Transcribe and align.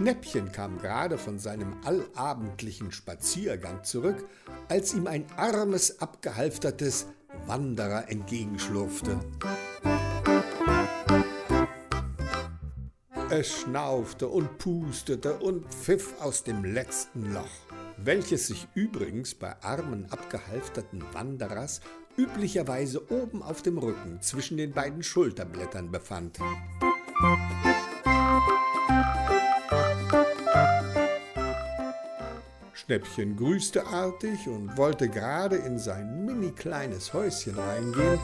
Schnäppchen 0.00 0.50
kam 0.50 0.78
gerade 0.78 1.18
von 1.18 1.38
seinem 1.38 1.76
allabendlichen 1.84 2.90
Spaziergang 2.90 3.84
zurück, 3.84 4.24
als 4.70 4.94
ihm 4.94 5.06
ein 5.06 5.26
armes, 5.36 6.00
abgehalftertes 6.00 7.08
Wanderer 7.44 8.08
entgegenschlurfte. 8.08 9.20
Es 13.28 13.60
schnaufte 13.60 14.28
und 14.28 14.56
pustete 14.56 15.34
und 15.34 15.66
pfiff 15.66 16.18
aus 16.22 16.44
dem 16.44 16.64
letzten 16.64 17.34
Loch, 17.34 17.44
welches 17.98 18.46
sich 18.46 18.68
übrigens 18.72 19.34
bei 19.34 19.54
armen, 19.62 20.10
abgehalfterten 20.10 21.04
Wanderers 21.12 21.82
üblicherweise 22.16 23.12
oben 23.12 23.42
auf 23.42 23.60
dem 23.60 23.76
Rücken 23.76 24.22
zwischen 24.22 24.56
den 24.56 24.72
beiden 24.72 25.02
Schulterblättern 25.02 25.90
befand. 25.90 26.38
Schnäppchen 32.90 33.36
grüßte 33.36 33.86
artig 33.86 34.48
und 34.48 34.76
wollte 34.76 35.08
gerade 35.08 35.54
in 35.54 35.78
sein 35.78 36.24
mini 36.24 36.50
kleines 36.50 37.12
Häuschen 37.12 37.56
reingehen. 37.56 38.18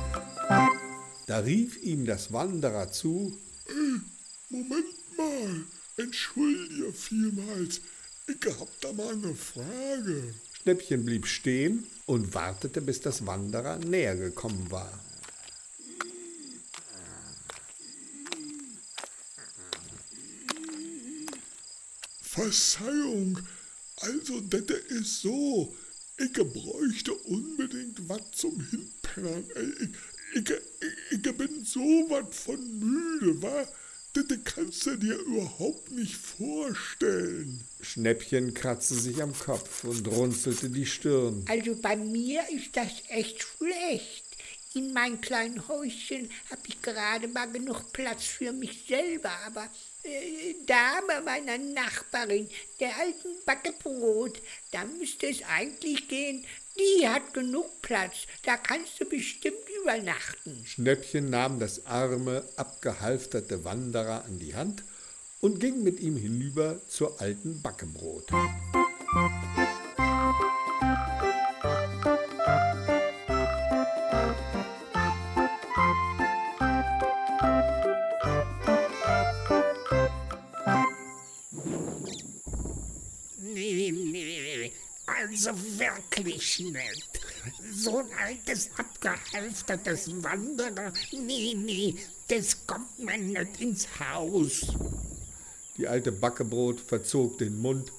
Da 1.29 1.39
rief 1.39 1.81
ihm 1.85 2.05
das 2.05 2.33
Wanderer 2.33 2.91
zu: 2.91 3.39
äh, 3.69 4.01
Moment 4.49 5.17
mal, 5.17 5.63
entschuldige 5.99 6.93
vielmals, 6.93 7.81
ich 8.27 8.59
hab 8.59 8.69
da 8.81 8.93
mal 8.93 9.13
eine 9.13 9.37
Frage. 9.37 10.35
Schnäppchen 10.61 11.05
blieb 11.05 11.29
stehen 11.29 11.85
und 12.07 12.35
wartete, 12.35 12.81
bis 12.81 13.01
das 13.01 13.25
Wanderer 13.25 13.79
näher 13.79 14.17
gekommen 14.17 14.69
war. 14.69 14.93
Verzeihung, 22.21 23.39
also, 24.01 24.41
das 24.41 24.63
ist 24.89 25.23
so. 25.23 25.75
Ich 26.19 26.33
bräuchte 26.33 27.15
unbedingt 27.15 28.09
was 28.09 28.23
zum 28.33 28.59
Hinpennern. 28.71 29.45
Ich, 30.35 30.41
ich, 30.41 30.51
ich, 30.51 31.27
ich 31.27 31.37
bin 31.37 31.65
so 31.65 31.81
was 32.09 32.37
von 32.37 32.79
müde, 32.79 33.43
wa? 33.43 33.67
Das 34.15 34.25
kannst 34.45 34.87
du 34.87 34.97
dir 34.97 35.19
überhaupt 35.19 35.91
nicht 35.91 36.15
vorstellen. 36.15 37.61
Schnäppchen 37.83 38.55
kratzte 38.55 38.95
sich 38.95 39.23
am 39.23 39.39
Kopf 39.39 39.85
und 39.85 40.09
runzelte 40.09 40.71
die 40.71 40.87
Stirn. 40.87 41.45
Also 41.47 41.77
bei 41.77 41.97
mir 41.97 42.41
ist 42.51 42.75
das 42.75 42.89
echt 43.09 43.43
schlecht. 43.43 44.26
In 44.77 44.93
meinem 44.93 45.23
kleinen 45.23 45.67
Häuschen 45.69 46.29
habe 46.51 46.61
ich 46.69 46.83
gerade 46.83 47.29
mal 47.29 47.51
genug 47.51 47.95
Platz 47.95 48.25
für 48.25 48.53
mich 48.53 48.85
selber, 48.87 49.31
aber 49.47 49.71
äh, 50.03 50.55
da 50.67 51.01
meiner 51.25 51.57
Nachbarin, 51.57 52.47
der 52.79 52.95
alten 52.99 53.29
Backebrot, 53.47 54.39
da 54.73 54.85
müsste 54.85 55.29
es 55.29 55.43
eigentlich 55.45 56.09
gehen. 56.09 56.45
Die 56.79 57.09
hat 57.09 57.33
genug 57.33 57.81
Platz, 57.81 58.27
da 58.45 58.59
kannst 58.59 59.01
du 59.01 59.07
bestimmt 59.07 59.67
übernachten. 59.81 60.63
Schnäppchen 60.67 61.31
nahm 61.31 61.59
das 61.59 61.87
arme, 61.87 62.45
abgehalfterte 62.57 63.65
Wanderer 63.65 64.27
an 64.27 64.39
die 64.39 64.55
Hand 64.55 64.85
und 65.41 65.59
ging 65.59 65.85
mit 65.85 66.01
ihm 66.01 66.19
hinüber 66.19 66.83
zur 66.87 67.19
alten 67.19 67.63
Backebrot. 67.63 68.31
Also 85.37 85.79
wirklich 85.79 86.61
nicht. 86.61 87.21
So 87.73 87.99
ein 87.99 88.07
altes, 88.25 88.71
abgehalftertes 88.77 90.11
Wanderer, 90.23 90.93
nee, 91.13 91.55
nee, 91.55 91.95
das 92.29 92.67
kommt 92.67 92.99
mir 92.99 93.19
nicht 93.19 93.61
ins 93.61 93.87
Haus. 94.01 94.67
Die 95.77 95.87
alte 95.87 96.13
Backebrot 96.13 96.81
verzog 96.81 97.39
den 97.39 97.61
Mund 97.61 97.93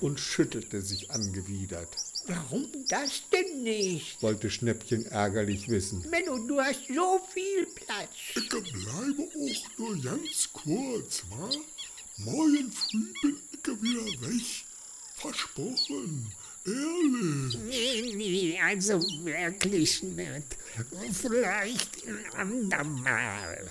und 0.00 0.20
schüttelte 0.20 0.82
sich 0.82 1.10
angewidert. 1.10 1.88
Warum 2.26 2.68
das 2.88 3.22
denn 3.32 3.62
nicht? 3.62 4.22
wollte 4.22 4.50
Schnäppchen 4.50 5.06
ärgerlich 5.06 5.68
wissen. 5.68 6.06
Menno, 6.10 6.38
du 6.46 6.60
hast 6.60 6.86
so 6.94 7.20
viel 7.32 7.66
Platz. 7.66 8.10
Ich 8.36 8.48
bleibe 8.48 9.22
auch 9.22 9.78
nur 9.78 10.02
ganz 10.02 10.48
kurz, 10.52 11.22
wa? 11.30 11.50
Morgen 12.18 12.70
früh 12.70 13.12
bin 13.22 13.40
ich 13.52 13.82
wieder 13.82 14.04
weg. 14.28 14.64
Versprochen. 15.16 16.32
Ehrlich? 16.64 17.58
Nee, 17.58 18.14
nee, 18.14 18.60
also 18.72 19.02
wirklich 19.24 20.02
nicht. 20.02 20.56
Vielleicht 21.12 22.06
ein 22.06 22.72
andermal. 22.72 23.70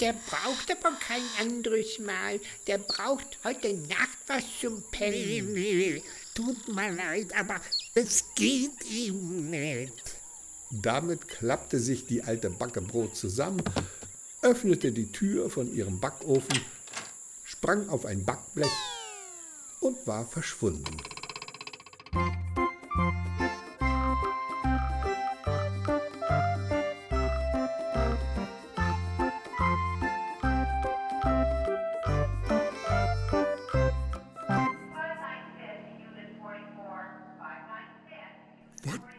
Der 0.00 0.12
braucht 0.12 0.70
aber 0.70 0.96
kein 1.00 1.22
anderes 1.40 1.98
Mal. 1.98 2.38
Der 2.68 2.78
braucht 2.78 3.38
heute 3.42 3.74
Nacht 3.74 4.18
was 4.28 4.44
zum 4.60 4.84
nee, 5.00 6.02
tut 6.34 6.68
mir 6.68 6.92
leid, 6.92 7.34
aber 7.36 7.60
es 7.94 8.24
geht 8.36 8.84
ihm 8.88 9.50
nicht. 9.50 10.16
Damit 10.70 11.26
klappte 11.26 11.80
sich 11.80 12.06
die 12.06 12.22
alte 12.22 12.50
Backebrot 12.50 13.16
zusammen, 13.16 13.62
öffnete 14.42 14.92
die 14.92 15.10
Tür 15.10 15.50
von 15.50 15.74
ihrem 15.74 15.98
Backofen, 15.98 16.60
sprang 17.44 17.88
auf 17.88 18.06
ein 18.06 18.24
Backblech 18.24 18.70
und 19.80 20.06
war 20.06 20.24
verschwunden. 20.26 20.96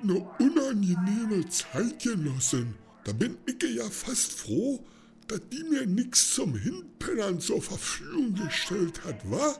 Eine 0.09 0.27
unangenehme 0.39 1.47
Zeit 1.49 2.01
genossen. 2.01 2.75
Da 3.03 3.13
bin 3.13 3.37
ich 3.45 3.75
ja 3.75 3.85
fast 3.89 4.33
froh, 4.33 4.83
dass 5.27 5.41
die 5.51 5.63
mir 5.63 5.85
nichts 5.85 6.33
zum 6.33 6.55
Hinpennern 6.55 7.39
zur 7.39 7.61
Verfügung 7.61 8.35
gestellt 8.35 9.03
hat, 9.03 9.29
wa? 9.29 9.55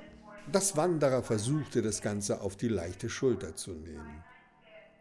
Das 0.52 0.78
Wanderer 0.78 1.24
versuchte 1.24 1.82
das 1.82 2.02
Ganze 2.02 2.42
auf 2.42 2.56
die 2.56 2.68
leichte 2.68 3.10
Schulter 3.10 3.56
zu 3.56 3.72
nehmen. 3.72 4.24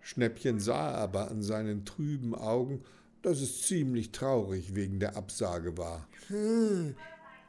Schnäppchen 0.01 0.59
sah 0.59 0.93
aber 0.93 1.31
an 1.31 1.43
seinen 1.43 1.85
trüben 1.85 2.35
Augen, 2.35 2.83
dass 3.23 3.41
es 3.41 3.67
ziemlich 3.67 4.13
traurig 4.13 4.75
wegen 4.75 5.01
der 5.01 5.17
Absage 5.17 5.77
war. 5.77 6.07
Hm, 6.29 6.95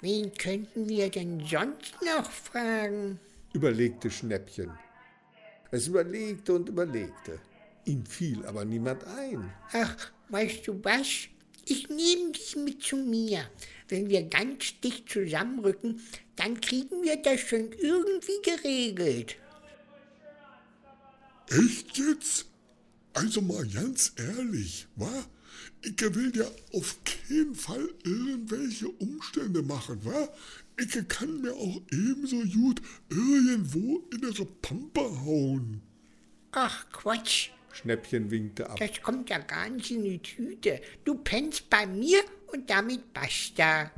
wen 0.02 0.34
könnten 0.34 0.90
wir 0.90 1.10
denn 1.10 1.40
sonst 1.40 1.96
noch 2.02 2.30
fragen? 2.30 3.20
überlegte 3.54 4.12
Schnäppchen. 4.12 4.72
Es 5.72 5.88
überlegte 5.88 6.54
und 6.54 6.70
überlegte. 6.70 7.40
Ihm 7.86 8.06
fiel 8.06 8.46
aber 8.46 8.66
niemand 8.66 9.04
ein. 9.06 9.54
Ach, 9.72 10.12
weißt 10.30 10.68
du 10.68 10.84
was? 10.84 11.28
Ich 11.68 11.90
nehme 11.90 12.32
dich 12.32 12.56
mit 12.56 12.84
zu 12.84 12.98
mir. 12.98 13.50
Wenn 13.88 14.10
wir 14.10 14.24
ganz 14.24 14.80
dicht 14.84 15.10
zusammenrücken, 15.10 16.02
dann 16.36 16.60
kriegen 16.62 17.04
wir 17.04 17.18
das 17.18 17.42
schon 17.42 17.72
irgendwie 17.72 18.42
geregelt. 18.44 19.38
Echt 21.50 21.98
jetzt? 21.98 22.48
Also 23.14 23.42
mal 23.42 23.66
ganz 23.68 24.14
ehrlich, 24.18 24.88
wa? 24.96 25.26
Ich 25.82 26.02
will 26.02 26.36
ja 26.36 26.46
auf 26.74 26.98
keinen 27.06 27.56
Fall 27.56 27.88
irgendwelche 28.04 28.90
Umstände 28.90 29.62
machen, 29.62 30.04
wa? 30.04 30.28
Ich 30.78 31.08
kann 31.08 31.42
mir 31.42 31.54
auch 31.54 31.82
ebenso 31.92 32.42
gut 32.42 32.82
irgendwo 33.10 34.04
in 34.12 34.24
ihre 34.24 34.46
Pampe 34.46 35.02
hauen. 35.02 35.82
Ach 36.52 36.90
Quatsch. 36.92 37.52
Schnäppchen 37.76 38.32
winkte 38.32 38.70
ab. 38.70 38.80
Das 38.80 39.02
kommt 39.02 39.30
ja 39.30 39.38
gar 39.38 39.70
nicht 39.70 39.92
in 39.92 40.04
die 40.04 40.22
Tüte. 40.22 40.80
Du 41.04 41.16
pennst 41.16 41.70
bei 41.70 41.86
mir 41.86 42.20
und 42.48 42.70
damit 42.70 43.14
basta. 43.14 43.92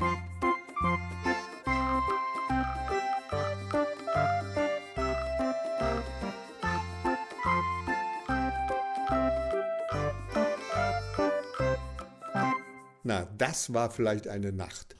Na, 13.03 13.27
das 13.37 13.73
war 13.73 13.91
vielleicht 13.91 14.27
eine 14.27 14.51
Nacht. 14.51 14.95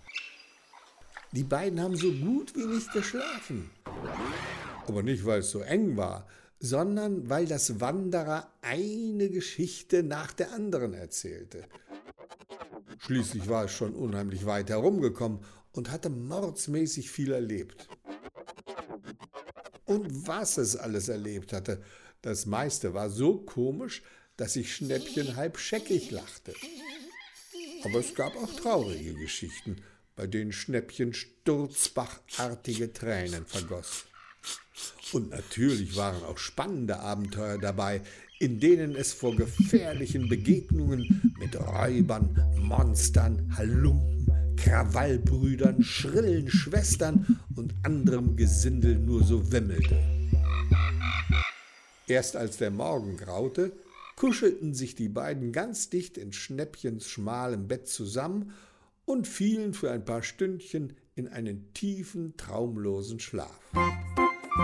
Die 1.31 1.43
beiden 1.43 1.81
haben 1.81 1.95
so 1.95 2.11
gut 2.11 2.55
wie 2.55 2.65
nicht 2.65 2.91
geschlafen. 2.93 3.71
Aber 4.87 5.01
nicht, 5.03 5.25
weil 5.25 5.39
es 5.39 5.51
so 5.51 5.61
eng 5.61 5.97
war, 5.97 6.27
sondern 6.59 7.29
weil 7.29 7.45
das 7.45 7.79
Wanderer 7.79 8.51
eine 8.61 9.29
Geschichte 9.29 10.03
nach 10.03 10.33
der 10.33 10.51
anderen 10.53 10.93
erzählte. 10.93 11.65
Schließlich 12.99 13.47
war 13.47 13.65
es 13.65 13.71
schon 13.71 13.93
unheimlich 13.93 14.45
weit 14.45 14.69
herumgekommen 14.69 15.39
und 15.71 15.91
hatte 15.91 16.09
mordsmäßig 16.09 17.11
viel 17.11 17.31
erlebt. 17.31 17.87
Und 19.85 20.27
was 20.27 20.57
es 20.57 20.75
alles 20.75 21.07
erlebt 21.07 21.53
hatte, 21.53 21.81
das 22.21 22.45
meiste 22.45 22.93
war 22.93 23.09
so 23.09 23.37
komisch, 23.37 24.01
dass 24.35 24.53
sich 24.53 24.75
Schnäppchen 24.75 25.35
halb 25.35 25.57
scheckig 25.57 26.11
lachte. 26.11 26.53
Aber 27.83 27.99
es 27.99 28.13
gab 28.15 28.35
auch 28.35 28.53
traurige 28.53 29.13
Geschichten, 29.13 29.77
bei 30.15 30.27
denen 30.27 30.51
Schnäppchen 30.51 31.13
sturzbachartige 31.13 32.91
Tränen 32.91 33.45
vergoss. 33.45 34.06
Und 35.13 35.31
natürlich 35.31 35.95
waren 35.95 36.23
auch 36.23 36.37
spannende 36.37 36.99
Abenteuer 36.99 37.57
dabei, 37.57 38.01
in 38.39 38.59
denen 38.59 38.95
es 38.95 39.13
vor 39.13 39.35
gefährlichen 39.35 40.29
Begegnungen 40.29 41.33
mit 41.39 41.55
Räubern, 41.55 42.39
Monstern, 42.59 43.55
Halunken, 43.57 44.55
Krawallbrüdern, 44.57 45.81
schrillen 45.81 46.49
Schwestern 46.49 47.39
und 47.55 47.73
anderem 47.83 48.35
Gesindel 48.35 48.99
nur 48.99 49.23
so 49.23 49.51
wimmelte. 49.51 49.97
Erst 52.07 52.35
als 52.35 52.57
der 52.57 52.71
Morgen 52.71 53.17
graute, 53.17 53.71
kuschelten 54.15 54.73
sich 54.73 54.95
die 54.95 55.09
beiden 55.09 55.51
ganz 55.51 55.89
dicht 55.89 56.17
in 56.17 56.33
Schnäppchens 56.33 57.07
schmalem 57.07 57.67
Bett 57.67 57.87
zusammen 57.87 58.53
und 59.05 59.27
fielen 59.27 59.73
für 59.73 59.91
ein 59.91 60.05
paar 60.05 60.23
Stündchen 60.23 60.93
in 61.15 61.27
einen 61.27 61.73
tiefen, 61.73 62.35
traumlosen 62.37 63.19
Schlaf. 63.19 63.59
Am 64.57 64.63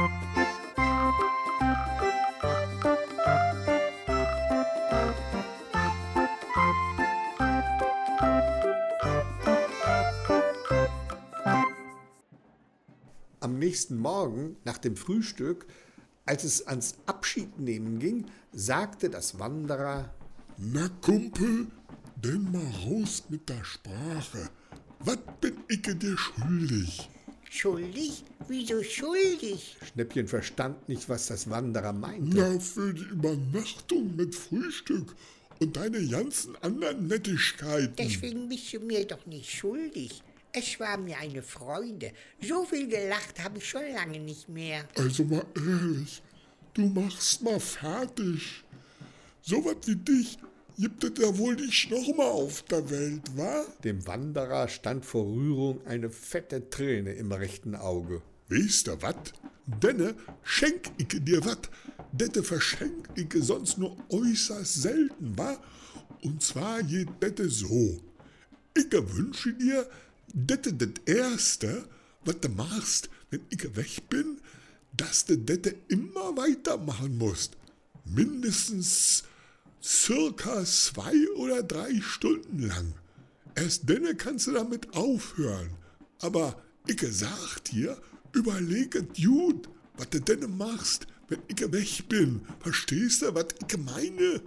nächsten 13.59 13.97
Morgen, 13.97 14.55
nach 14.63 14.79
dem 14.79 14.95
Frühstück, 14.95 15.67
als 16.25 16.43
es 16.43 16.65
ans 16.65 16.95
Abschiednehmen 17.05 17.99
ging, 17.99 18.25
sagte 18.51 19.11
das 19.11 19.37
Wanderer 19.37 20.11
Na 20.57 20.89
Kumpel, 21.01 21.67
denn 22.15 22.51
mal 22.51 22.65
raus 22.83 23.25
mit 23.29 23.47
der 23.47 23.63
Sprache. 23.63 24.49
Was 25.01 25.19
bin 25.39 25.57
ich 25.67 25.83
dir 25.83 26.17
schuldig? 26.17 27.12
Schuldig? 27.53 28.23
Wieso 28.47 28.81
schuldig? 28.81 29.77
Schnäppchen 29.93 30.27
verstand 30.27 30.89
nicht, 30.89 31.07
was 31.07 31.27
das 31.27 31.51
Wanderer 31.51 31.93
meinte. 31.93 32.35
Na, 32.35 32.59
für 32.59 32.95
die 32.95 33.03
Übernachtung 33.03 34.15
mit 34.15 34.33
Frühstück 34.33 35.15
und 35.59 35.77
deine 35.77 36.03
ganzen 36.07 36.55
anderen 36.63 37.07
Nettigkeiten. 37.07 37.95
Deswegen 37.95 38.49
bist 38.49 38.73
du 38.73 38.79
mir 38.79 39.05
doch 39.05 39.23
nicht 39.27 39.51
schuldig. 39.51 40.23
Es 40.51 40.79
war 40.79 40.97
mir 40.97 41.19
eine 41.19 41.43
Freude. 41.43 42.11
So 42.41 42.65
viel 42.65 42.87
gelacht 42.87 43.43
habe 43.43 43.59
ich 43.59 43.69
schon 43.69 43.87
lange 43.93 44.19
nicht 44.19 44.49
mehr. 44.49 44.87
Also 44.97 45.23
mal 45.23 45.45
ehrlich, 45.55 46.23
du 46.73 46.87
machst 46.87 47.43
mal 47.43 47.59
fertig. 47.59 48.63
So 49.43 49.63
was 49.63 49.77
wie 49.85 49.95
dich 49.95 50.39
gibt 50.77 51.03
es 51.03 51.11
ja 51.19 51.37
wohl 51.37 51.55
nicht 51.55 51.91
nochmal 51.91 52.27
auf 52.27 52.63
der 52.63 52.89
Welt, 52.89 53.21
wa? 53.35 53.65
Dem 53.83 54.05
Wanderer 54.07 54.67
stand 54.67 55.05
vor 55.05 55.25
Rührung 55.25 55.85
eine 55.85 56.09
fette 56.09 56.69
Träne 56.69 57.13
im 57.13 57.31
rechten 57.31 57.75
Auge. 57.75 58.21
Weißt 58.49 58.87
du 58.87 59.01
wat? 59.01 59.33
Denne 59.65 60.15
schenk 60.43 60.91
ich 60.97 61.07
dir 61.23 61.45
wat. 61.45 61.69
Dette 62.11 62.43
verschenk 62.43 63.09
ich 63.15 63.33
sonst 63.43 63.77
nur 63.77 63.95
äußerst 64.09 64.81
selten, 64.81 65.37
wa? 65.37 65.57
Und 66.21 66.43
zwar 66.43 66.83
geht 66.83 67.09
dette 67.21 67.49
so. 67.49 67.99
Ich 68.75 68.91
wünsche 68.91 69.53
dir, 69.53 69.87
dette 70.33 70.73
das 70.73 70.89
Erste, 71.05 71.85
was 72.25 72.39
du 72.39 72.49
machst, 72.49 73.09
wenn 73.29 73.41
ich 73.49 73.75
weg 73.75 74.09
bin, 74.09 74.39
dass 74.95 75.25
du 75.25 75.37
dette 75.37 75.75
immer 75.87 76.35
weitermachen 76.37 77.17
musst. 77.17 77.57
Mindestens 78.05 79.23
circa 79.83 80.63
zwei 80.63 81.13
oder 81.35 81.61
drei 81.61 81.99
Stunden 82.01 82.67
lang. 82.67 82.93
Erst 83.55 83.89
dann 83.89 84.17
kannst 84.17 84.47
du 84.47 84.51
damit 84.51 84.95
aufhören. 84.95 85.71
Aber 86.21 86.55
ich 86.87 87.01
sag 87.11 87.63
dir, 87.65 87.97
überleget 88.31 89.15
gut, 89.21 89.69
was 89.97 90.09
du 90.09 90.21
denn 90.21 90.57
machst, 90.57 91.07
wenn 91.27 91.39
ich 91.47 91.59
weg 91.71 92.09
bin. 92.09 92.41
Verstehst 92.59 93.21
du, 93.21 93.35
was 93.35 93.47
ich 93.67 93.77
meine? 93.77 94.41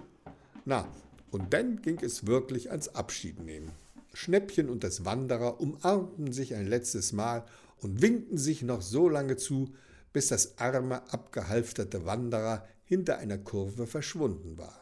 Na, 0.64 0.88
und 1.30 1.52
dann 1.52 1.82
ging 1.82 1.98
es 2.00 2.26
wirklich 2.26 2.70
ans 2.70 2.88
Abschiednehmen. 2.88 3.70
Schnäppchen 4.14 4.70
und 4.70 4.82
das 4.82 5.04
Wanderer 5.04 5.60
umarmten 5.60 6.32
sich 6.32 6.54
ein 6.54 6.66
letztes 6.66 7.12
Mal 7.12 7.44
und 7.82 8.00
winkten 8.00 8.38
sich 8.38 8.62
noch 8.62 8.80
so 8.80 9.08
lange 9.08 9.36
zu, 9.36 9.74
bis 10.12 10.28
das 10.28 10.56
arme, 10.58 11.02
abgehalfterte 11.12 12.06
Wanderer 12.06 12.66
hinter 12.86 13.18
einer 13.18 13.38
Kurve 13.38 13.86
verschwunden 13.86 14.56
war. 14.56 14.80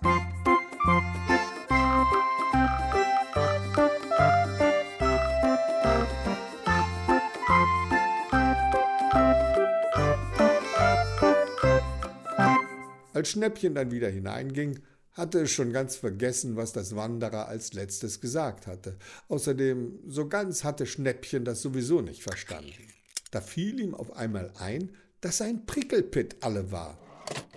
Als 13.13 13.31
Schnäppchen 13.31 13.75
dann 13.75 13.91
wieder 13.91 14.11
hineinging, 14.11 14.81
hatte 15.13 15.43
es 15.43 15.53
schon 15.53 15.73
ganz 15.73 15.97
vergessen, 15.97 16.57
was 16.57 16.73
das 16.73 16.97
Wanderer 16.97 17.49
als 17.49 17.73
letztes 17.73 18.21
gesagt 18.21 18.67
hatte. 18.67 18.99
Außerdem, 19.29 20.01
so 20.07 20.29
ganz 20.29 20.65
hatte 20.65 20.87
Schnäppchen 20.87 21.45
das 21.45 21.63
sowieso 21.63 22.01
nicht 22.01 22.23
verstanden. 22.23 22.89
Da 23.31 23.41
fiel 23.41 23.81
ihm 23.81 23.95
auf 23.95 24.17
einmal 24.17 24.53
ein, 24.59 24.95
dass 25.21 25.39
sein 25.39 25.65
Prickelpit 25.67 26.37
alle 26.41 26.71
war. 26.71 26.99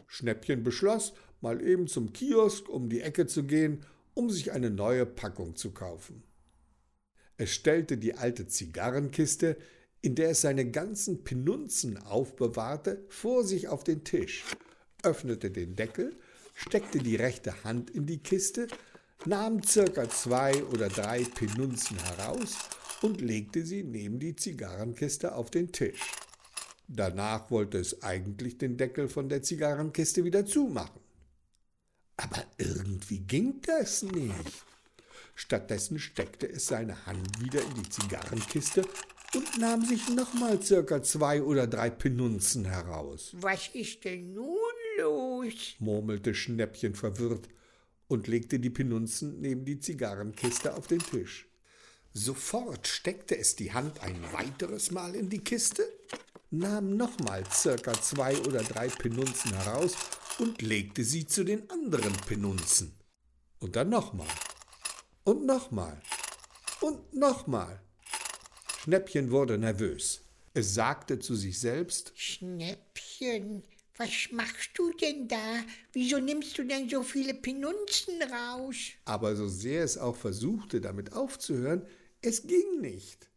Schnäppchen 0.07 0.63
beschloss, 0.63 1.13
mal 1.41 1.61
eben 1.61 1.87
zum 1.87 2.13
Kiosk 2.13 2.67
um 2.69 2.89
die 2.89 3.01
Ecke 3.01 3.27
zu 3.27 3.43
gehen, 3.43 3.85
um 4.13 4.29
sich 4.29 4.51
eine 4.51 4.71
neue 4.71 5.05
Packung 5.05 5.55
zu 5.55 5.71
kaufen. 5.71 6.23
Es 7.37 7.51
stellte 7.51 7.97
die 7.97 8.15
alte 8.15 8.47
Zigarrenkiste, 8.47 9.57
in 10.01 10.15
der 10.15 10.31
es 10.31 10.41
seine 10.41 10.71
ganzen 10.71 11.23
Penunzen 11.23 11.97
aufbewahrte, 11.97 13.05
vor 13.09 13.43
sich 13.43 13.67
auf 13.67 13.83
den 13.83 14.03
Tisch, 14.03 14.43
öffnete 15.03 15.51
den 15.51 15.75
Deckel, 15.75 16.17
steckte 16.55 16.99
die 16.99 17.15
rechte 17.15 17.63
Hand 17.63 17.91
in 17.91 18.07
die 18.07 18.17
Kiste, 18.17 18.67
nahm 19.25 19.61
circa 19.61 20.09
zwei 20.09 20.63
oder 20.65 20.89
drei 20.89 21.23
Penunzen 21.23 21.97
heraus 21.97 22.57
und 23.01 23.21
legte 23.21 23.63
sie 23.65 23.83
neben 23.83 24.19
die 24.19 24.35
Zigarrenkiste 24.35 25.35
auf 25.35 25.51
den 25.51 25.71
Tisch. 25.71 26.01
Danach 26.87 27.51
wollte 27.51 27.77
es 27.77 28.01
eigentlich 28.01 28.57
den 28.57 28.77
Deckel 28.77 29.09
von 29.09 29.27
der 29.27 29.43
Zigarrenkiste 29.43 30.23
wieder 30.23 30.45
zumachen. 30.45 31.01
Aber 32.15 32.43
irgendwie 32.57 33.19
ging 33.19 33.61
das 33.61 34.03
nicht. 34.03 34.65
Stattdessen 35.35 35.99
steckte 35.99 36.49
es 36.49 36.65
seine 36.65 37.05
Hand 37.05 37.39
wieder 37.39 37.61
in 37.61 37.75
die 37.75 37.89
Zigarrenkiste 37.89 38.83
und 39.35 39.59
nahm 39.59 39.85
sich 39.85 40.09
nochmal 40.09 40.61
circa 40.63 41.03
zwei 41.03 41.43
oder 41.43 41.67
drei 41.67 41.89
Penunzen 41.89 42.65
heraus. 42.65 43.33
Was 43.33 43.67
ist 43.73 44.03
denn 44.05 44.33
nun 44.33 44.57
los? 44.97 45.75
murmelte 45.79 46.33
Schnäppchen 46.33 46.95
verwirrt 46.95 47.49
und 48.07 48.27
legte 48.27 48.59
die 48.59 48.69
Penunzen 48.69 49.41
neben 49.41 49.65
die 49.65 49.79
Zigarrenkiste 49.79 50.73
auf 50.73 50.87
den 50.87 50.99
Tisch. 50.99 51.47
Sofort 52.13 52.87
steckte 52.87 53.37
es 53.37 53.55
die 53.55 53.73
Hand 53.73 54.01
ein 54.01 54.19
weiteres 54.31 54.89
Mal 54.89 55.13
in 55.13 55.29
die 55.29 55.43
Kiste, 55.43 55.83
nahm 56.51 56.95
nochmal 56.97 57.43
circa 57.51 57.93
zwei 58.01 58.37
oder 58.41 58.63
drei 58.63 58.87
Penunzen 58.87 59.53
heraus 59.53 59.93
und 60.39 60.61
legte 60.61 61.03
sie 61.03 61.25
zu 61.25 61.43
den 61.43 61.69
anderen 61.69 62.13
Penunzen. 62.27 62.93
Und 63.59 63.75
dann 63.75 63.89
nochmal. 63.89 64.27
Und 65.23 65.45
nochmal. 65.45 66.01
Und 66.81 67.13
nochmal. 67.13 67.81
Schnäppchen 68.83 69.31
wurde 69.31 69.57
nervös. 69.57 70.21
Es 70.53 70.73
sagte 70.73 71.19
zu 71.19 71.35
sich 71.35 71.59
selbst 71.59 72.13
Schnäppchen, 72.15 73.63
was 73.97 74.31
machst 74.31 74.69
du 74.75 74.91
denn 74.93 75.27
da? 75.27 75.63
Wieso 75.91 76.19
nimmst 76.19 76.57
du 76.57 76.63
denn 76.63 76.87
so 76.87 77.03
viele 77.03 77.33
Penunzen 77.33 78.21
raus? 78.21 78.75
aber 79.05 79.35
so 79.35 79.47
sehr 79.47 79.83
es 79.83 79.97
auch 79.97 80.15
versuchte, 80.15 80.81
damit 80.81 81.13
aufzuhören, 81.13 81.85
es 82.21 82.45
ging 82.45 82.79
nicht. 82.79 83.27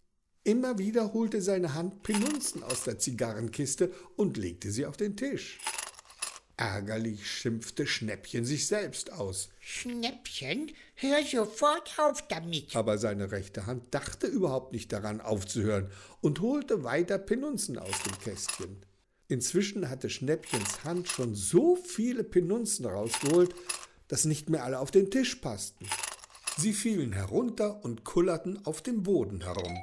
Immer 0.42 0.78
wieder 0.78 1.12
holte 1.12 1.42
seine 1.42 1.74
Hand 1.74 2.02
Penunzen 2.02 2.62
aus 2.62 2.84
der 2.84 2.98
Zigarrenkiste 2.98 3.92
und 4.16 4.38
legte 4.38 4.70
sie 4.70 4.86
auf 4.86 4.96
den 4.96 5.16
Tisch. 5.16 5.58
Ärgerlich 6.56 7.26
schimpfte 7.26 7.86
Schnäppchen 7.86 8.44
sich 8.44 8.66
selbst 8.66 9.12
aus, 9.12 9.48
Schnäppchen, 9.60 10.72
hör 10.94 11.22
sofort 11.24 11.98
auf 11.98 12.26
damit. 12.28 12.76
aber 12.76 12.98
seine 12.98 13.32
rechte 13.32 13.66
Hand 13.66 13.94
dachte 13.94 14.26
überhaupt 14.26 14.72
nicht 14.72 14.92
daran 14.92 15.20
aufzuhören 15.20 15.90
und 16.20 16.40
holte 16.40 16.84
weiter 16.84 17.18
Penunzen 17.18 17.78
aus 17.78 18.02
dem 18.02 18.18
Kästchen. 18.18 18.84
Inzwischen 19.28 19.88
hatte 19.88 20.10
Schnäppchens 20.10 20.84
Hand 20.84 21.08
schon 21.08 21.34
so 21.34 21.76
viele 21.76 22.24
Penunzen 22.24 22.84
rausgeholt, 22.84 23.54
dass 24.08 24.24
nicht 24.24 24.50
mehr 24.50 24.64
alle 24.64 24.80
auf 24.80 24.90
den 24.90 25.10
Tisch 25.10 25.36
passten. 25.36 25.86
Sie 26.58 26.72
fielen 26.72 27.12
herunter 27.12 27.84
und 27.84 28.04
kullerten 28.04 28.66
auf 28.66 28.82
dem 28.82 29.02
Boden 29.02 29.42
herum. 29.42 29.78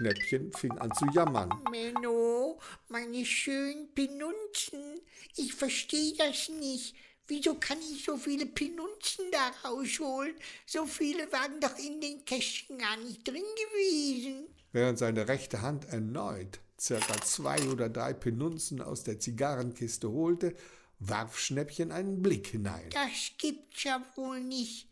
Schnäppchen 0.00 0.50
fing 0.52 0.72
an 0.78 0.90
zu 0.94 1.04
jammern. 1.12 1.50
Menno, 1.70 2.58
meine 2.88 3.22
schönen 3.26 3.92
Penunzen, 3.94 4.98
ich 5.36 5.52
verstehe 5.52 6.14
das 6.16 6.48
nicht. 6.48 6.94
Wieso 7.28 7.54
kann 7.56 7.78
ich 7.92 8.04
so 8.04 8.16
viele 8.16 8.46
Penunzen 8.46 9.26
da 9.30 9.68
rausholen? 9.68 10.34
So 10.64 10.86
viele 10.86 11.30
waren 11.30 11.60
doch 11.60 11.78
in 11.78 12.00
den 12.00 12.24
Kästchen 12.24 12.78
gar 12.78 12.96
nicht 12.96 13.28
drin 13.28 13.34
gewesen. 13.42 14.46
Während 14.72 14.98
seine 14.98 15.28
rechte 15.28 15.60
Hand 15.60 15.84
erneut 15.90 16.60
circa 16.80 17.20
zwei 17.20 17.60
oder 17.68 17.90
drei 17.90 18.14
Penunzen 18.14 18.80
aus 18.80 19.04
der 19.04 19.18
Zigarrenkiste 19.20 20.10
holte, 20.10 20.54
warf 20.98 21.38
Schnäppchen 21.38 21.92
einen 21.92 22.22
Blick 22.22 22.46
hinein. 22.46 22.88
Das 22.88 23.32
gibt's 23.36 23.84
ja 23.84 24.02
wohl 24.16 24.40
nicht. 24.40 24.89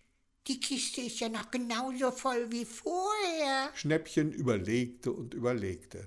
Die 0.49 0.61
Kiste 0.61 1.03
ist 1.03 1.21
ja 1.21 1.29
noch 1.29 1.51
genauso 1.51 2.11
voll 2.11 2.51
wie 2.51 2.65
vorher. 2.65 3.71
Schnäppchen 3.75 4.33
überlegte 4.33 5.13
und 5.13 5.35
überlegte. 5.35 6.07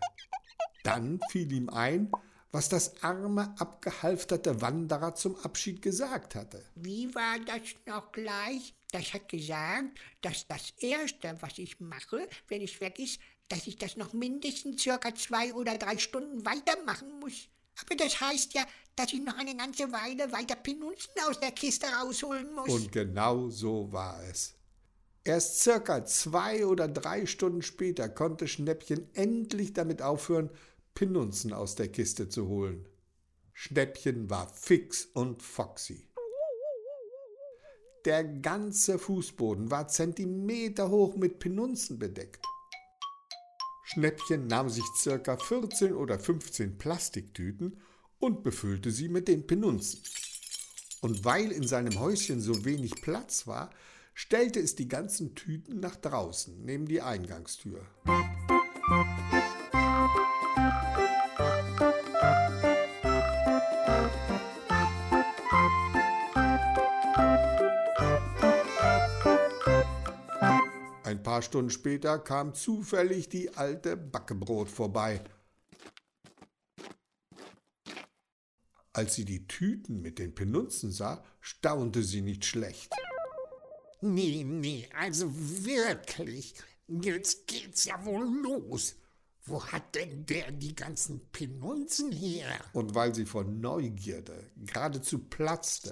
Dann 0.84 1.20
fiel 1.30 1.52
ihm 1.52 1.70
ein, 1.70 2.12
was 2.52 2.68
das 2.68 3.04
arme, 3.04 3.54
abgehalfterte 3.60 4.60
Wanderer 4.60 5.14
zum 5.14 5.36
Abschied 5.36 5.84
gesagt 5.84 6.34
hatte. 6.34 6.66
Wie 6.74 7.14
war 7.14 7.38
das 7.46 7.62
noch 7.86 8.12
gleich? 8.12 8.74
Das 8.92 9.14
hat 9.14 9.30
gesagt, 9.30 10.00
dass 10.22 10.48
das 10.48 10.74
Erste, 10.80 11.38
was 11.40 11.60
ich 11.60 11.80
mache, 11.80 12.28
wenn 12.48 12.62
ich 12.62 12.82
weg 12.82 12.98
ist, 12.98 13.22
dass 13.48 13.68
ich 13.68 13.76
das 13.76 13.96
noch 13.96 14.14
mindestens 14.14 14.82
circa 14.82 15.14
zwei 15.14 15.54
oder 15.54 15.78
drei 15.78 16.00
Stunden 16.00 16.44
weitermachen 16.46 17.20
muss. 17.20 17.48
Aber 17.82 17.96
das 17.96 18.20
heißt 18.20 18.54
ja, 18.54 18.66
dass 18.96 19.14
ich 19.14 19.22
noch 19.22 19.38
eine 19.38 19.56
ganze 19.56 19.92
Weile 19.92 20.32
weiter 20.32 20.56
Penunzen 20.56 21.12
aus 21.28 21.40
der 21.40 21.52
Kiste 21.52 21.88
rausholen 21.88 22.54
muss. 22.54 22.70
Und 22.70 22.92
genau 22.92 23.50
so 23.50 23.92
war 23.92 24.22
es. 24.30 24.54
Erst 25.24 25.60
circa 25.60 26.04
zwei 26.06 26.66
oder 26.66 26.88
drei 26.88 27.26
Stunden 27.26 27.62
später 27.62 28.10
konnte 28.10 28.48
Schnäppchen 28.48 29.14
endlich 29.14 29.74
damit 29.74 30.02
aufhören, 30.02 30.50
Penunzen 30.94 31.54
aus 31.54 31.76
der 31.76 31.90
Kiste 31.90 32.28
zu 32.28 32.48
holen. 32.48 32.88
Schnäppchen 33.54 34.30
war 34.30 34.48
fix 34.50 35.06
und 35.06 35.44
foxy. 35.44 36.08
Der 38.06 38.24
ganze 38.24 38.98
Fußboden 38.98 39.70
war 39.70 39.88
Zentimeter 39.88 40.90
hoch 40.90 41.16
mit 41.16 41.38
Penunzen 41.38 42.00
bedeckt. 42.00 42.44
Schnäppchen 43.84 44.48
nahm 44.48 44.70
sich 44.70 44.86
circa 44.96 45.38
14 45.38 45.94
oder 45.94 46.20
15 46.20 46.78
Plastiktüten 46.78 47.82
und 48.20 48.44
befüllte 48.44 48.92
sie 48.92 49.10
mit 49.10 49.28
den 49.28 49.48
Penunzen. 49.48 50.02
Und 51.02 51.26
weil 51.26 51.52
in 51.52 51.68
seinem 51.68 52.00
Häuschen 52.00 52.40
so 52.40 52.64
wenig 52.64 53.02
Platz 53.02 53.48
war, 53.48 53.72
stellte 54.14 54.60
es 54.60 54.76
die 54.76 54.88
ganzen 54.88 55.36
Tüten 55.36 55.80
nach 55.80 55.96
draußen, 55.96 56.64
neben 56.64 56.86
die 56.86 57.02
Eingangstür. 57.02 57.86
Ein 58.06 59.41
paar 71.42 71.48
Stunden 71.48 71.72
später 71.72 72.20
kam 72.20 72.54
zufällig 72.54 73.28
die 73.28 73.56
alte 73.56 73.98
Backebrot 73.98 74.70
vorbei. 74.70 75.24
Als 78.94 79.16
sie 79.16 79.26
die 79.26 79.48
Tüten 79.48 80.02
mit 80.02 80.20
den 80.20 80.36
Penunzen 80.36 80.92
sah, 80.92 81.24
staunte 81.40 82.04
sie 82.04 82.22
nicht 82.22 82.46
schlecht. 82.46 82.94
Nee, 84.02 84.44
nee, 84.44 84.88
also 84.96 85.32
wirklich. 85.34 86.54
Jetzt 86.88 87.48
geht's 87.48 87.86
ja 87.86 88.06
wohl 88.06 88.26
los. 88.44 88.96
Wo 89.46 89.64
hat 89.66 89.96
denn 89.96 90.26
der 90.28 90.52
die 90.52 90.76
ganzen 90.76 91.22
Penunzen 91.32 92.12
her? 92.12 92.54
Und 92.74 92.94
weil 92.94 93.16
sie 93.16 93.26
vor 93.26 93.46
Neugierde 93.46 94.52
geradezu 94.58 95.18
platzte, 95.18 95.92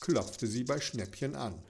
klopfte 0.00 0.46
sie 0.46 0.64
bei 0.64 0.78
Schnäppchen 0.78 1.34
an. 1.36 1.62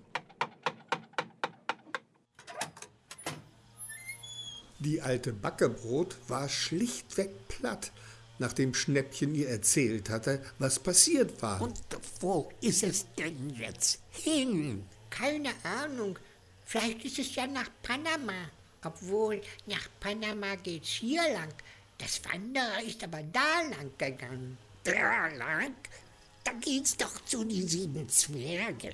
Die 4.81 5.01
alte 5.01 5.33
Backebrot 5.33 6.17
war 6.29 6.49
schlichtweg 6.49 7.31
platt, 7.49 7.91
nachdem 8.39 8.75
Schnäppchen 8.75 9.35
ihr 9.35 9.49
erzählt 9.49 10.09
hatte, 10.09 10.41
was 10.59 10.79
passiert 10.79 11.43
war. 11.43 11.61
Und 11.61 11.81
wo 12.21 12.51
ist 12.61 12.85
es 12.85 13.07
denn 13.19 13.51
jetzt 13.51 14.01
hin? 14.11 14.85
Keine 15.11 15.51
Ahnung. 15.65 16.17
Vielleicht 16.65 17.05
ist 17.05 17.19
es 17.19 17.35
ja 17.35 17.47
nach 17.47 17.69
Panama. 17.83 18.51
Obwohl, 18.85 19.41
nach 19.67 19.89
Panama 19.99 20.55
geht's 20.57 20.91
hier 20.91 21.23
lang. 21.33 21.53
Das 21.99 22.21
Wanderer 22.31 22.81
ist 22.87 23.03
aber 23.03 23.23
da 23.33 23.63
lang 23.63 23.91
gegangen. 23.99 24.57
Da 24.85 25.27
lang? 25.29 25.75
Da 26.45 26.53
geht's 26.53 26.97
doch 26.97 27.25
zu 27.25 27.43
die 27.45 27.63
sieben 27.63 28.09
Zwerge, 28.09 28.93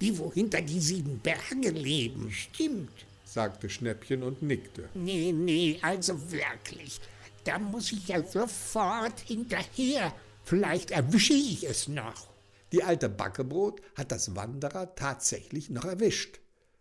die 0.00 0.18
wo 0.18 0.30
hinter 0.30 0.60
die 0.60 0.80
sieben 0.80 1.18
Berge 1.20 1.70
leben. 1.70 2.30
Stimmt. 2.30 3.06
Sagte 3.34 3.68
Schnäppchen 3.68 4.22
und 4.22 4.42
nickte. 4.42 4.88
Nee, 4.94 5.32
nee, 5.32 5.78
also 5.82 6.30
wirklich. 6.30 7.00
Da 7.42 7.58
muss 7.58 7.90
ich 7.90 8.06
ja 8.08 8.22
sofort 8.22 9.18
hinterher. 9.20 10.14
Vielleicht 10.44 10.92
erwische 10.92 11.34
ich 11.34 11.64
es 11.64 11.88
noch. 11.88 12.28
Die 12.72 12.84
alte 12.84 13.08
Backebrot 13.08 13.82
hat 13.96 14.12
das 14.12 14.36
Wanderer 14.36 14.94
tatsächlich 14.94 15.68
noch 15.68 15.84
erwischt. 15.84 16.38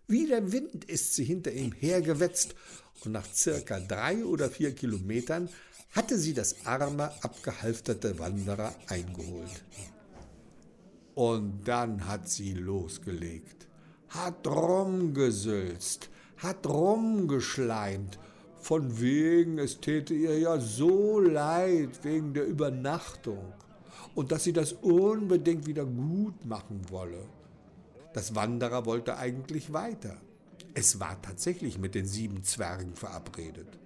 Wie 0.08 0.28
der 0.28 0.52
Wind 0.52 0.86
ist 0.86 1.16
sie 1.16 1.24
hinter 1.24 1.52
ihm 1.52 1.72
hergewetzt 1.72 2.56
und 3.04 3.14
nach 3.14 3.26
circa 3.34 3.80
drei 3.80 4.24
oder 4.24 4.50
vier 4.50 4.76
Kilometern 4.76 5.50
hatte 5.92 6.20
sie 6.20 6.36
das 6.36 6.66
arme, 6.66 7.12
abgehalfterte 7.24 8.20
Wanderer 8.20 8.76
eingeholt. 8.88 9.64
Und 11.16 11.68
dann 11.68 12.08
hat 12.08 12.30
sie 12.30 12.54
losgelegt, 12.54 13.68
hat 14.10 14.46
rumgesülzt, 14.46 16.10
hat 16.44 16.68
rumgeschleimt, 16.68 18.20
von 18.60 19.00
wegen, 19.02 19.60
es 19.60 19.82
täte 19.82 20.14
ihr 20.14 20.40
ja 20.40 20.60
so 20.60 21.20
leid 21.20 22.04
wegen 22.04 22.34
der 22.34 22.46
Übernachtung 22.46 23.54
und 24.16 24.32
dass 24.32 24.44
sie 24.44 24.54
das 24.54 24.74
unbedingt 24.74 25.66
wieder 25.68 25.86
gut 25.86 26.46
machen 26.46 26.82
wolle. 26.90 27.26
Das 28.14 28.36
Wanderer 28.36 28.86
wollte 28.86 29.18
eigentlich 29.18 29.74
weiter. 29.74 30.16
Es 30.76 31.00
war 31.00 31.22
tatsächlich 31.22 31.78
mit 31.78 31.94
den 31.94 32.06
sieben 32.06 32.44
Zwergen 32.44 32.96
verabredet. 32.96 33.80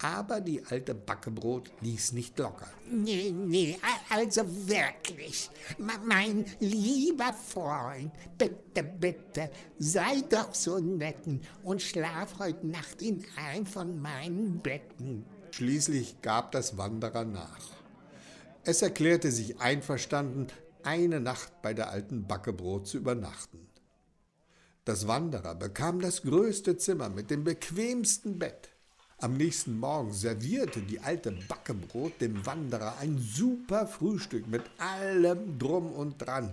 Aber 0.00 0.40
die 0.40 0.64
alte 0.64 0.94
Backebrot 0.94 1.72
ließ 1.80 2.12
nicht 2.12 2.38
locker. 2.38 2.68
Nee, 2.88 3.32
nee, 3.32 3.76
also 4.10 4.42
wirklich. 4.68 5.50
Mein 6.04 6.44
lieber 6.60 7.32
Freund, 7.32 8.12
bitte, 8.36 8.84
bitte, 8.84 9.50
sei 9.78 10.22
doch 10.28 10.54
so 10.54 10.78
nett 10.78 11.16
und 11.64 11.82
schlaf 11.82 12.38
heute 12.38 12.66
Nacht 12.66 13.02
in 13.02 13.24
ein 13.36 13.66
von 13.66 14.00
meinen 14.00 14.60
Betten. 14.60 15.24
Schließlich 15.50 16.22
gab 16.22 16.52
das 16.52 16.76
Wanderer 16.76 17.24
nach. 17.24 17.60
Es 18.62 18.82
erklärte 18.82 19.32
sich 19.32 19.60
einverstanden, 19.60 20.46
eine 20.84 21.20
Nacht 21.20 21.60
bei 21.62 21.74
der 21.74 21.90
alten 21.90 22.26
Backebrot 22.26 22.86
zu 22.86 22.98
übernachten. 22.98 23.66
Das 24.84 25.06
Wanderer 25.08 25.54
bekam 25.54 26.00
das 26.00 26.22
größte 26.22 26.76
Zimmer 26.76 27.08
mit 27.08 27.30
dem 27.30 27.44
bequemsten 27.44 28.38
Bett. 28.38 28.70
Am 29.20 29.36
nächsten 29.36 29.80
Morgen 29.80 30.12
servierte 30.12 30.80
die 30.80 31.00
alte 31.00 31.32
Backebrot 31.32 32.20
dem 32.20 32.46
Wanderer 32.46 32.98
ein 33.00 33.18
super 33.18 33.88
Frühstück 33.88 34.46
mit 34.46 34.62
allem 34.78 35.58
drum 35.58 35.90
und 35.90 36.18
dran 36.18 36.52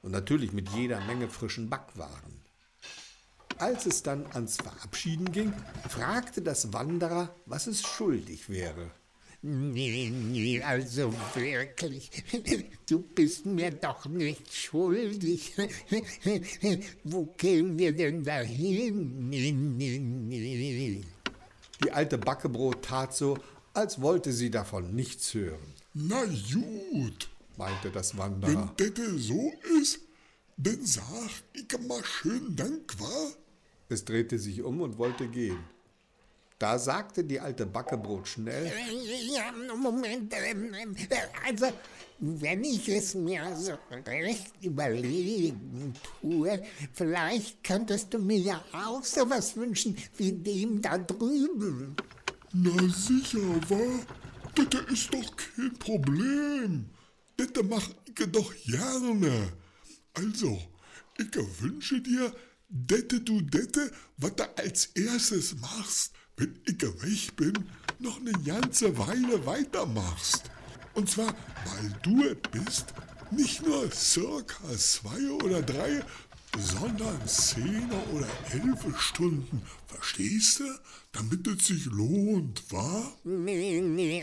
und 0.00 0.12
natürlich 0.12 0.54
mit 0.54 0.70
jeder 0.70 1.04
Menge 1.04 1.28
frischen 1.28 1.68
Backwaren. 1.68 2.40
Als 3.58 3.84
es 3.84 4.02
dann 4.02 4.24
ans 4.32 4.56
Verabschieden 4.56 5.30
ging, 5.32 5.52
fragte 5.90 6.40
das 6.40 6.72
Wanderer, 6.72 7.34
was 7.44 7.66
es 7.66 7.82
schuldig 7.82 8.48
wäre. 8.48 8.90
Nee, 9.42 10.10
nee, 10.10 10.62
also 10.62 11.12
wirklich, 11.34 12.10
du 12.88 13.00
bist 13.00 13.44
mir 13.44 13.70
doch 13.70 14.06
nicht 14.06 14.54
schuldig. 14.54 15.52
Wo 17.04 17.26
kämen 17.26 17.78
wir 17.78 17.94
denn 17.94 18.24
dahin? 18.24 19.28
Nee, 19.28 19.52
nee, 19.52 19.98
nee. 19.98 21.04
Die 21.84 21.92
alte 21.92 22.18
Backebrot 22.18 22.84
tat 22.84 23.14
so, 23.14 23.38
als 23.74 24.00
wollte 24.00 24.32
sie 24.32 24.50
davon 24.50 24.94
nichts 24.94 25.34
hören. 25.34 25.74
Na 25.94 26.22
gut, 26.24 27.28
meinte 27.56 27.90
das 27.90 28.14
wenn 28.14 28.18
Wanderer. 28.18 28.74
das 28.76 28.94
so 29.16 29.52
ist, 29.80 30.00
dann 30.56 30.84
sag 30.84 31.30
ich 31.52 31.88
mal 31.88 32.04
schön 32.04 32.54
Dank, 32.54 32.98
wa? 33.00 33.30
Es 33.88 34.04
drehte 34.04 34.38
sich 34.38 34.62
um 34.62 34.80
und 34.80 34.98
wollte 34.98 35.26
gehen. 35.28 35.58
Da 36.62 36.78
sagte 36.78 37.24
die 37.24 37.40
alte 37.40 37.66
Backebrot 37.66 38.28
schnell. 38.28 38.70
Ja, 39.34 39.50
Moment, 39.74 40.32
ähm, 40.32 40.72
äh, 40.72 41.16
also 41.44 41.66
wenn 42.20 42.62
ich 42.62 42.88
es 42.88 43.16
mir 43.16 43.56
so 43.56 43.72
recht 44.06 44.52
überlegen 44.62 45.92
tue, 46.20 46.62
vielleicht 46.92 47.64
könntest 47.64 48.14
du 48.14 48.20
mir 48.20 48.38
ja 48.38 48.64
auch 48.72 49.02
sowas 49.02 49.56
wünschen 49.56 49.96
wie 50.16 50.30
dem 50.30 50.80
da 50.80 50.98
drüben. 50.98 51.96
Na 52.52 52.88
sicher, 52.90 53.40
wa? 53.68 53.82
Das 54.54 54.92
ist 54.92 55.12
doch 55.12 55.36
kein 55.36 55.76
Problem. 55.80 56.90
Das 57.38 57.48
mach 57.68 57.90
ich 58.06 58.30
doch 58.30 58.54
gerne. 58.66 59.52
Also, 60.14 60.62
ich 61.18 61.60
wünsche 61.60 62.00
dir, 62.00 62.32
dette 62.68 63.20
du 63.20 63.40
dette, 63.40 63.90
was 64.16 64.36
du 64.36 64.44
als 64.56 64.86
erstes 64.94 65.56
machst, 65.56 66.12
wenn 66.36 66.58
ich 66.66 66.82
weg 66.82 67.36
bin, 67.36 67.52
noch 67.98 68.18
eine 68.20 68.32
ganze 68.32 68.96
Weile 68.98 69.44
weitermachst. 69.46 70.44
Und 70.94 71.08
zwar, 71.08 71.34
weil 71.64 71.92
du 72.02 72.24
es 72.24 72.36
bist, 72.50 72.94
nicht 73.30 73.64
nur 73.64 73.90
circa 73.90 74.76
zwei 74.76 75.30
oder 75.42 75.62
drei, 75.62 76.02
sondern 76.58 77.26
zehn 77.26 77.88
oder 78.12 78.28
elf 78.52 79.00
Stunden. 79.00 79.62
Verstehst 79.86 80.60
du? 80.60 80.64
Damit 81.12 81.46
es 81.46 81.66
sich 81.66 81.86
lohnt, 81.86 82.62
wa? 82.70 83.12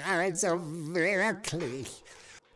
Also 0.06 0.60
wirklich. 0.94 2.04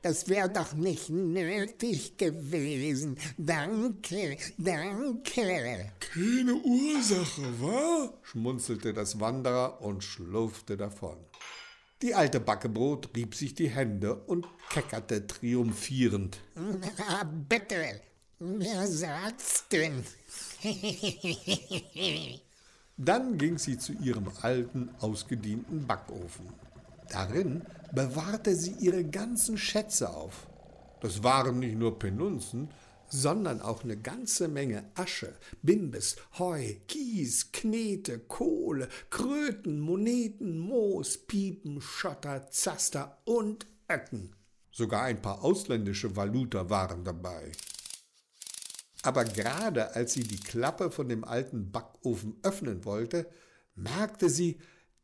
Das 0.04 0.28
wäre 0.28 0.50
doch 0.50 0.74
nicht 0.74 1.10
nötig 1.10 2.18
gewesen. 2.18 3.18
Danke, 3.38 4.38
danke. 4.58 5.92
Keine 6.14 6.56
Ursache, 6.56 7.62
wa? 7.62 8.14
schmunzelte 8.22 8.94
das 8.94 9.22
Wanderer 9.22 9.82
und 9.82 10.04
schlurfte 10.04 10.76
davon. 10.76 11.16
Die 12.02 12.14
alte 12.14 12.42
Backebrot 12.42 13.16
rieb 13.16 13.34
sich 13.34 13.56
die 13.56 13.70
Hände 13.70 14.14
und 14.14 14.46
keckerte 14.70 15.26
triumphierend. 15.26 16.38
Na, 16.54 17.24
bitte, 17.24 18.02
wer 18.40 18.86
sagt's 18.86 19.64
denn? 19.72 20.04
Dann 22.98 23.38
ging 23.38 23.58
sie 23.58 23.78
zu 23.78 23.94
ihrem 23.94 24.30
alten, 24.42 24.90
ausgedienten 25.00 25.88
Backofen. 25.88 26.73
Darin 27.14 27.62
bewahrte 27.92 28.56
sie 28.56 28.72
ihre 28.80 29.04
ganzen 29.04 29.56
Schätze 29.56 30.10
auf. 30.10 30.48
Das 31.00 31.22
waren 31.22 31.60
nicht 31.60 31.78
nur 31.78 32.00
Penunzen, 32.00 32.70
sondern 33.08 33.62
auch 33.62 33.84
eine 33.84 33.98
ganze 33.98 34.48
Menge 34.48 34.86
Asche, 34.96 35.36
Bimbes, 35.62 36.16
Heu, 36.40 36.74
Kies, 36.88 37.52
Knete, 37.52 38.18
Kohle, 38.18 38.90
Kröten, 39.12 39.80
Moneten, 39.80 40.58
Moos, 40.58 41.20
Piepen, 41.20 41.82
Schotter, 41.82 42.50
Zaster 42.50 43.20
und 43.26 43.68
Öcken. 43.88 44.36
Sogar 44.72 45.04
ein 45.04 45.22
paar 45.22 45.44
ausländische 45.44 46.16
Valuta 46.16 46.68
waren 46.72 47.04
dabei. 47.04 47.52
Aber 49.04 49.24
gerade 49.24 49.94
als 49.94 50.14
sie 50.14 50.24
die 50.24 50.40
Klappe 50.40 50.90
von 50.90 51.10
dem 51.10 51.24
alten 51.24 51.72
Backofen 51.72 52.38
öffnen 52.42 52.86
wollte, 52.86 53.30
merkte 53.76 54.30
sie, 54.30 54.58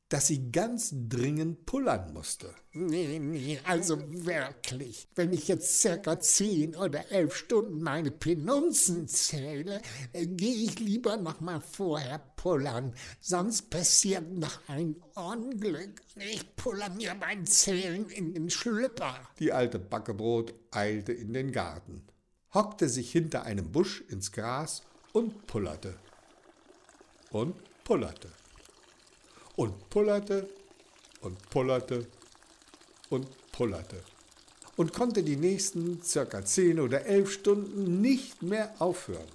dass 0.09 0.25
sie 0.25 0.51
ganz 0.51 0.91
dringend 0.91 1.67
pullern 1.67 2.11
musste. 2.13 2.53
Nee, 2.73 3.19
nee, 3.19 3.59
also 3.63 3.97
wirklich. 4.07 5.07
Wenn 5.13 5.31
ich 5.31 5.47
jetzt 5.47 5.81
circa 5.81 6.19
zehn 6.19 6.75
oder 6.75 7.11
elf 7.11 7.35
Stunden 7.35 7.81
meine 7.81 8.09
Penunzen 8.09 9.07
zähle, 9.07 9.81
äh, 10.13 10.25
gehe 10.25 10.65
ich 10.65 10.79
lieber 10.79 11.17
noch 11.17 11.41
mal 11.41 11.61
vorher 11.61 12.19
pullern. 12.35 12.93
Sonst 13.19 13.69
passiert 13.69 14.31
noch 14.31 14.59
ein 14.67 14.95
Unglück. 15.13 16.01
Ich 16.15 16.55
puller 16.55 16.89
mir 16.89 17.15
beim 17.19 17.45
Zählen 17.45 18.09
in 18.09 18.33
den 18.33 18.49
Schlüpper. 18.49 19.15
Die 19.37 19.53
alte 19.53 19.77
Backebrot 19.77 20.55
eilte 20.71 21.13
in 21.13 21.33
den 21.33 21.51
Garten, 21.51 22.01
hockte 22.53 22.89
sich 22.89 23.11
hinter 23.11 23.43
einem 23.43 23.71
Busch 23.71 24.01
ins 24.09 24.31
Gras 24.31 24.81
und 25.13 25.45
pullerte. 25.45 25.95
Und 27.31 27.55
pullerte 27.83 28.29
und 29.59 29.89
pullerte 29.89 30.47
und 31.19 31.49
pullerte 31.49 32.07
und 33.09 33.27
pullerte 33.51 34.01
und 34.77 34.93
konnte 34.93 35.21
die 35.21 35.35
nächsten 35.35 36.01
circa 36.01 36.45
zehn 36.45 36.79
oder 36.79 37.05
elf 37.05 37.29
Stunden 37.29 37.99
nicht 37.99 38.41
mehr 38.41 38.73
aufhören, 38.79 39.27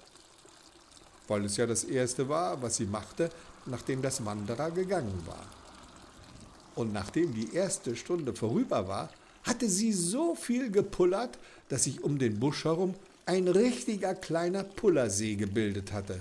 weil 1.27 1.45
es 1.45 1.57
ja 1.57 1.67
das 1.67 1.83
erste 1.83 2.27
war, 2.27 2.59
was 2.59 2.77
sie 2.77 2.87
machte, 2.87 3.29
nachdem 3.67 4.01
das 4.01 4.25
Wanderer 4.25 4.71
gegangen 4.71 5.21
war. 5.27 5.45
Und 6.73 6.91
nachdem 6.91 7.35
die 7.35 7.53
erste 7.53 7.95
Stunde 7.95 8.33
vorüber 8.33 8.87
war, 8.87 9.11
hatte 9.43 9.69
sie 9.69 9.93
so 9.93 10.33
viel 10.33 10.71
gepullert, 10.71 11.37
dass 11.69 11.83
sich 11.83 12.03
um 12.03 12.17
den 12.17 12.39
Busch 12.39 12.65
herum 12.65 12.95
ein 13.27 13.47
richtiger 13.47 14.15
kleiner 14.15 14.63
Pullersee 14.63 15.35
gebildet 15.35 15.91
hatte. 15.91 16.19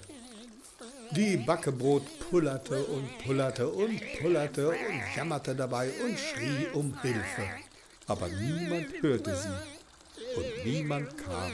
Die 1.12 1.36
Backebrot 1.36 2.02
pullerte 2.18 2.84
und 2.84 3.18
pullerte 3.24 3.68
und 3.68 4.00
pullerte 4.20 4.68
und 4.68 5.16
jammerte 5.16 5.54
dabei 5.54 5.90
und 6.04 6.18
schrie 6.18 6.66
um 6.72 7.00
Hilfe. 7.02 7.48
Aber 8.06 8.28
niemand 8.28 8.86
hörte 9.00 9.36
sie 9.36 10.36
und 10.36 10.64
niemand 10.64 11.16
kam, 11.18 11.52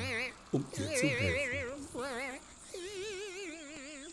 um 0.52 0.64
ihr 0.78 0.96
zu 0.96 1.06
helfen. 1.06 1.70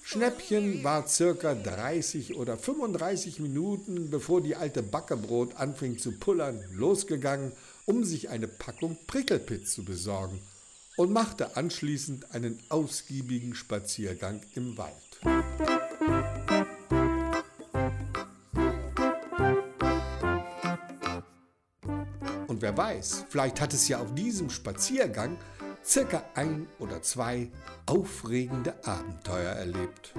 Schnäppchen 0.04 0.84
war 0.84 1.08
circa 1.08 1.54
30 1.54 2.36
oder 2.36 2.58
35 2.58 3.40
Minuten, 3.40 4.10
bevor 4.10 4.42
die 4.42 4.56
alte 4.56 4.82
Backebrot 4.82 5.56
anfing 5.58 5.98
zu 5.98 6.14
pullern, 6.14 6.64
losgegangen, 6.72 7.52
um 7.86 8.04
sich 8.06 8.30
eine 8.30 8.48
Packung 8.48 8.98
Prickelpitz 9.06 9.74
zu 9.74 9.84
besorgen 9.84 10.40
und 10.96 11.12
machte 11.12 11.56
anschließend 11.58 12.34
einen 12.34 12.60
ausgiebigen 12.70 13.54
Spaziergang 13.54 14.42
im 14.56 14.78
Wald. 14.78 15.07
Und 22.48 22.62
wer 22.62 22.76
weiß, 22.76 23.26
vielleicht 23.30 23.62
hat 23.62 23.74
es 23.74 23.88
ja 23.88 24.00
auf 24.00 24.14
diesem 24.16 24.50
Spaziergang 24.50 25.38
circa 25.84 26.24
ein 26.36 26.68
oder 26.80 27.02
zwei 27.02 27.50
aufregende 27.86 28.74
Abenteuer 28.84 29.52
erlebt. 29.52 30.14